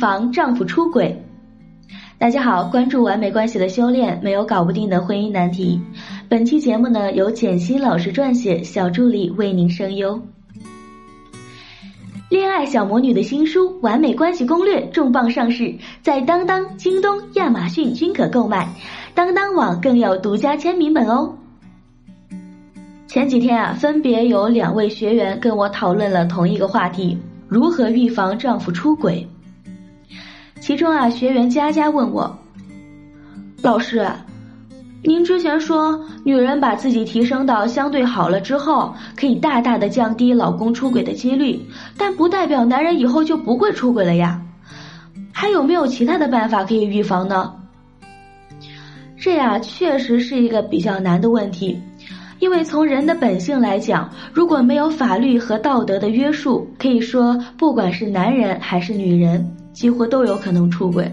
[0.00, 1.14] 防丈夫出轨？
[2.16, 5.78] 大家好，关注完美关系的修炼，没有搞不定的婚姻难题。
[6.26, 10.18] 本期节目呢，由简心老师撰写，小助理为您声优。
[12.30, 18.66] 恋爱小魔女的新书《完美关系攻略》重磅上市，在当当、京东、亚马逊均可购买，
[19.14, 21.34] 当当网更有独家签名本哦。
[23.06, 29.28] 前几天啊，分别有两位学员跟我讨论了同一个话题：如何预防丈夫出轨。
[30.60, 32.38] 其中啊，学员佳佳问我
[33.62, 34.06] ：“老师，
[35.02, 41.58] 您之前说女人把自己提升到相对好了之后，可以大大的降低老公出轨的几率，
[41.96, 44.40] 但不代表男人以后就不会出轨了呀？
[45.32, 47.54] 还有没有其他的办法可以预防呢？”
[49.18, 51.80] 这呀，确实是一个比较难的问题，
[52.38, 59.56] 因为从人的本性来讲，如果没有法律和道德的约束，可以说不管是男人还是女人。
[59.72, 61.10] 几乎都有可能出轨。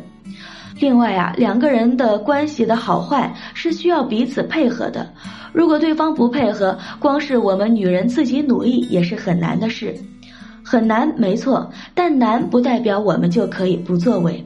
[0.79, 5.11] 另外啊，两个人的关系的好坏是需要彼此配合的。
[5.51, 9.95] 如果对方不配合，光是我们女人自己努力也是很难的事。
[10.63, 14.45] 很难，没错，但难不代表我们就可以不作为。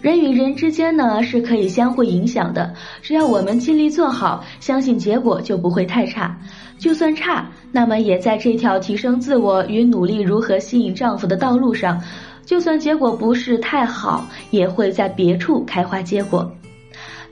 [0.00, 6.38] 人与人之间呢是可以相互影响的，只要我们尽力做好，相信结果就不会太差。
[6.78, 12.00] 就算差，那么也在这条提升自我与努力如何吸引丈夫的道路上，
[12.44, 16.52] 就算结果不是太好，也会在别处开花结果。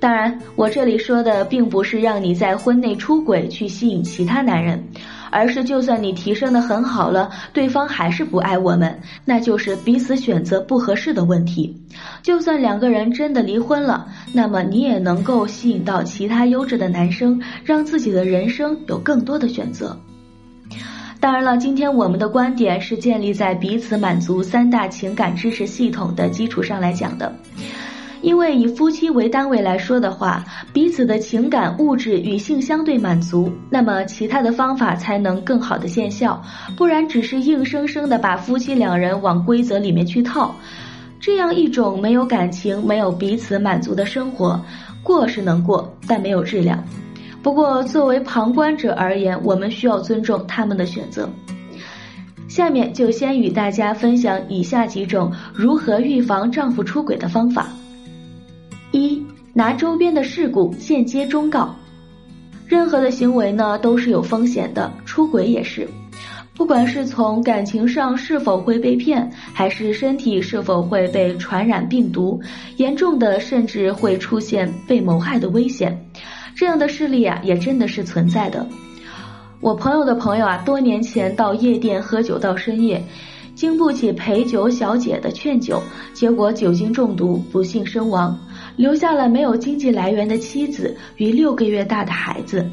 [0.01, 4.83] 当然，我这里说的并不是让你在婚内出轨去吸引其他男人，
[5.31, 11.77] 而是就算你提升的很好了，对方还是不爱我们，那就是彼此选择不合适的问题。
[12.23, 19.95] 就算两个人真的离婚了，那么你也能够吸引到其他优质的男生，让自己的人生有更多的选择。
[21.21, 27.31] 当然了，今天我们的观点是建立在彼此满足三大情感支持系统的基础上来讲的。
[28.23, 30.43] 因为以夫妻为单位来说的话，
[30.73, 36.43] 彼此的情感、物质与性相对满足，那么其他的方法才能更好的见效。
[36.77, 40.55] 不然，只是硬生生的把夫妻两人往规则里面去套。
[41.19, 44.59] 这样一种没有感情、没有彼此满足的生活，
[45.03, 46.83] 过是能过，但没有质量。
[47.43, 51.29] 不过，作为旁观者而言，我们需要尊重他们的选择。
[52.49, 57.69] 下面就先与大家分享以下几种如何预防丈夫出轨的方法：
[58.91, 59.25] 一、
[59.55, 61.75] 拿周边的事故间接忠告。
[62.67, 65.89] 任何的行为呢，都是有风险的，出轨也是。
[66.55, 72.39] 不管是从感情上是否会被骗，还是身体是否会被传染病毒，
[72.77, 75.99] 严重的甚至会出现被谋害的危险，
[76.55, 78.67] 这样的事例啊也真的是存在的。
[79.61, 83.03] 我朋友的朋友啊，多年前到夜店喝酒到深夜，
[83.55, 85.83] 经不起陪酒小姐的劝酒，
[86.15, 88.39] 结果酒精中毒不幸身亡，
[88.77, 92.67] 留下了没有经济来源的妻子与六个月大的孩子。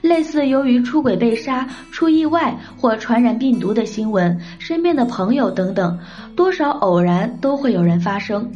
[0.00, 5.98] 类似由于出轨被杀、出意外或传染病毒的新闻，身边的朋友等等，
[6.34, 8.50] 多少偶然都会有人发生。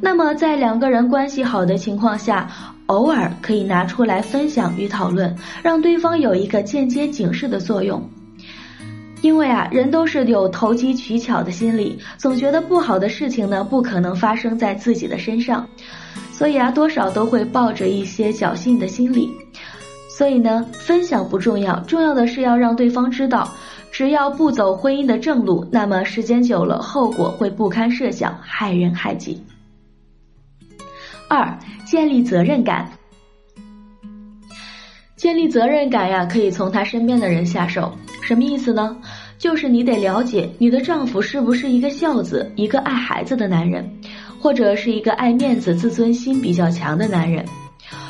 [0.00, 2.48] 那么，在两个人关系好的情况下，
[2.86, 8.02] 偶尔可以拿出来分享与讨论，让对方有一个间接警示的作用。
[9.20, 15.66] 因为啊，人都是有投机取巧的心理，总觉得不好的事情呢不可能发生在自己的身上，
[16.30, 19.28] 所以啊，多少都会抱着一些侥幸的心理。
[20.08, 23.52] 所以呢，分享不重要，重要的是要让对方知道，
[23.90, 29.42] 只要不走婚姻的正路，那么时间久了，后果会不堪设想，害人害己。
[31.28, 32.90] 二、建立责任感。
[35.16, 37.92] 建立责任感呀，可以从他身边的人下手。
[38.22, 38.96] 什么意思呢？
[39.38, 43.88] 就是你得了解你的丈夫是不是一个孝子，一个爱孩子的男人，
[44.40, 47.44] 或者是一个爱面子、自尊心比较强的男人。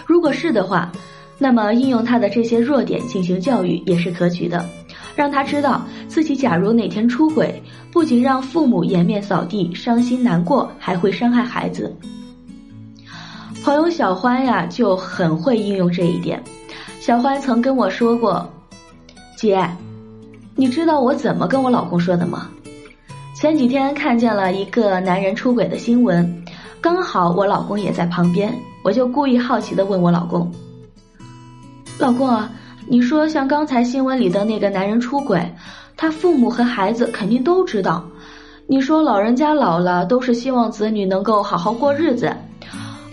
[0.07, 0.91] 如果是的话。
[1.41, 4.69] 那么，应用他的这些弱点进行教育也是可取的，
[5.15, 11.97] 让他知道自己假如哪天出轨，不仅让父母颜面扫地、伤心难过，还会伤害孩子。
[13.69, 16.43] 朋友小欢呀，就很会应用这一点。
[17.01, 18.49] 小欢曾跟我说过
[19.37, 19.63] ：“姐，
[20.57, 22.49] 你知道我怎么跟我老公说的吗？
[23.37, 26.43] 前几天看见了一个男人出轨的新闻，
[26.81, 30.51] 刚好我老公也在旁边，我就故意好奇的问我老公。”
[32.01, 32.51] 老公啊，
[32.87, 35.47] 你说像刚才新闻里的那个男人出轨，
[35.95, 38.03] 他父母和孩子肯定都知道。
[38.67, 42.35] 你说老人家老了都是希望子女能够好好过日子，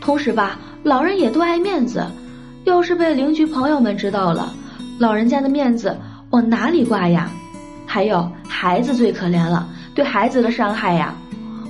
[0.05, 2.05] 同时吧，老人也都爱面子。
[2.63, 4.53] 要是被邻居朋友们知道了，
[4.99, 5.97] 老人家的面子
[6.29, 7.27] 往哪里挂呀？
[7.87, 11.15] 还有孩子最可怜了，对孩子的伤害呀，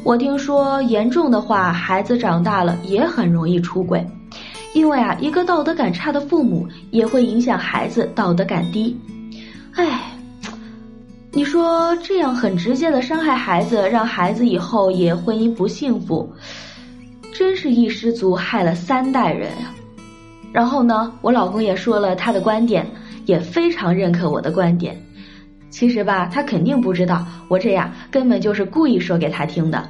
[0.04, 4.06] 我听说严重的话，孩子长大了也很容易出轨，
[4.74, 9.00] 因为啊，一个道德感差的父母也会影响孩子道德感低。
[9.76, 10.12] 哎，
[11.32, 16.30] 你说这样很直接的伤害孩子，让孩子以后也婚姻不幸福，
[17.38, 19.74] 真是一失足害了三代人呀。
[20.54, 22.88] 然后呢，我老公也说了他的观点，
[23.26, 24.96] 也非常认可我的观点。
[25.70, 29.90] 其实吧，他肯定不知道我这样根本就是故意说给他听的。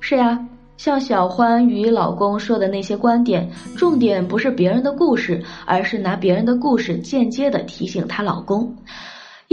[0.00, 0.36] 是呀，
[0.76, 8.76] 像小欢与老公说的那些观点，重点不是别人的故事，而是拿别人的故事间接的提醒她老公。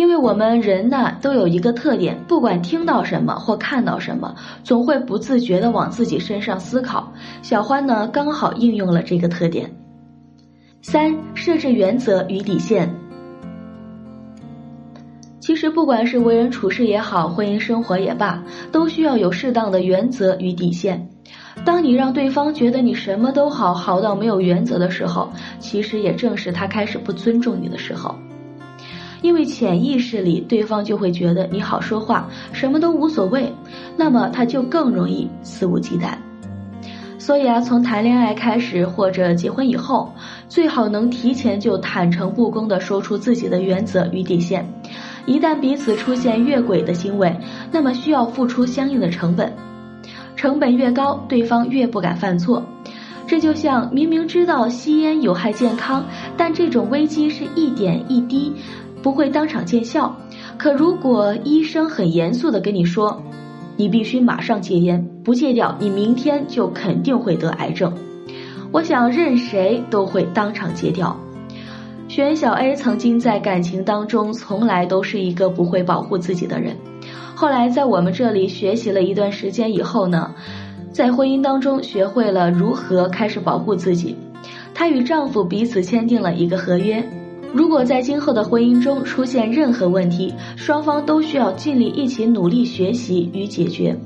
[0.01, 4.33] 因为我们人呢都有一个特点，不管听到什么或看到什么，
[4.63, 7.13] 总会不自觉的往自己身上思考。
[7.43, 9.71] 小欢呢刚好应用了这个特点。
[10.81, 12.91] 三、设置原则与底线。
[15.39, 21.09] 其实，不管是为人处事也好，婚姻生活也罢，都需要有适当的原则与底线。
[21.63, 28.15] 当你让对方觉得你什么都好，好到没有原则的时候，其实也正是他开始不尊重你的时候。
[29.21, 33.53] 因为潜意识里，对方就会觉得你好说话，什么都无所谓，
[33.95, 36.15] 那么他就更容易肆无忌惮。
[37.17, 40.11] 所以啊，从谈恋爱开始或者结婚以后，
[40.49, 44.67] 最好能提前就坦诚不公的说出自己的原则与底线。
[45.27, 47.31] 一旦彼此出现越轨的行为，
[47.71, 49.53] 那么需要付出相应的成本，
[50.35, 52.63] 成本越高，对方越不敢犯错。
[53.27, 56.03] 这就像明明知道吸烟有害健康，
[56.35, 58.51] 但这种危机是一点一滴，
[59.01, 60.15] 不会当场见效。
[60.57, 63.21] 可如果医生很严肃的跟你说，
[63.77, 67.93] 你必须马上戒烟，不戒掉，你明天就肯定会得癌症。
[68.71, 71.17] 我想任谁都会当场戒掉。
[72.07, 76.75] 学员小 A 曾经在感情当中从来都是一个不会保护自己的人，
[77.33, 80.35] 后来在我们这里学习了一段时间以后呢，
[80.91, 84.15] 在婚姻当中学会了如何开始保护自己。
[84.73, 87.01] 她与丈夫彼此签订了一个合约，
[87.53, 93.97] 如果在今后的婚姻中出现任何问题，双方都需要尽力一起努力学习与解决，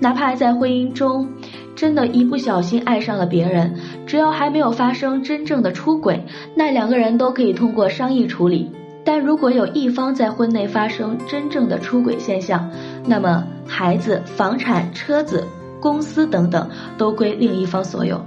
[0.00, 1.28] 哪怕在婚姻中。
[1.74, 3.74] 真的，一不小心爱上了别人，
[4.06, 8.70] 只要还没有发生真正的出轨，那两个人都可以通过商议处理。
[9.04, 12.70] 但如果有一方在婚内发生真正的出轨现象，
[13.06, 15.46] 那么孩子、房产、车子、
[15.78, 16.66] 公司等等
[16.96, 18.24] 都归另一方所有。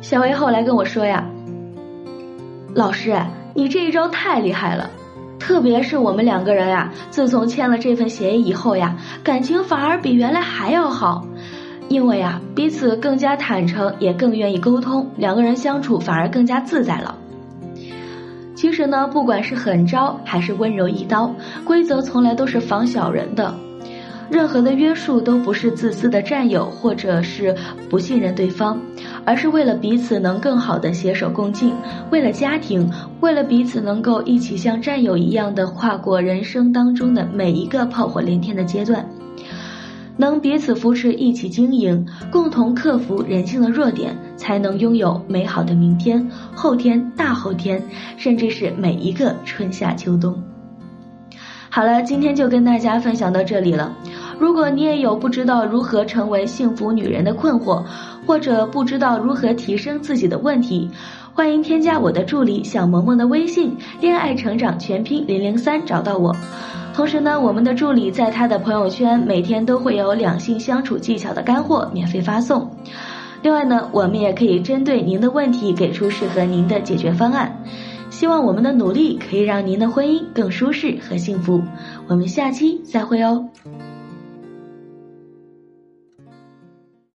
[0.00, 1.30] 小薇后来跟我说呀
[2.76, 3.18] ：“老师，
[3.54, 4.90] 你这一招太厉害了。”
[5.40, 8.94] 特别是我们两个人呀，自从签了这份协议以后呀，
[9.24, 11.26] 感情反而比原来还要好，
[11.88, 17.16] 因为呀，彼此更加坦诚，也更愿意沟通，两个人相处反而更加自在了。
[18.54, 21.34] 其实呢，不管是狠招还是温柔一刀，
[21.64, 23.54] 规则从来都是防小人的。
[24.28, 27.56] 任何的约束都不是自私的占有，或者是
[27.88, 28.78] 不信任对方，
[29.26, 31.74] 而是为了彼此能更好的携手共进，
[32.10, 32.88] 为了家庭，
[33.20, 39.04] 为了彼此能够一起像战友一样的跨过人生当中的每一个炮火连天的阶段，
[40.16, 47.82] 能彼此扶持，一起经营，共同克服人性的弱点，才能拥有美好的明天、后天、大后天，
[48.16, 50.40] 甚至是每一个春夏秋冬。
[51.68, 53.92] 好了，今天就跟大家分享到这里了。
[54.38, 57.82] 如果你也有不知道如何成为幸福女人的困惑，
[58.26, 60.90] 或者不知道如何提升自己的问题，
[61.32, 66.34] 欢迎添加我的助理小萌萌的微信“恋爱成长全拼零零三”找到我。
[66.94, 72.70] 同时呢，我们的助理在他的朋友圈每天都会有两性相处技巧的干货免费发送。
[73.42, 77.54] 另外呢，我们也可以针对您的问题给出适合您的解决方案。
[78.10, 81.62] 希望我们的努力可以让您的婚姻更舒适和幸福。
[82.06, 83.46] 我们下期再会哦。